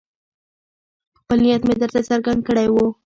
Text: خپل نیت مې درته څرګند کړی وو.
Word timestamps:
خپل 1.19 1.37
نیت 1.43 1.61
مې 1.67 1.75
درته 1.81 1.99
څرګند 2.09 2.39
کړی 2.47 2.67
وو. 2.73 2.85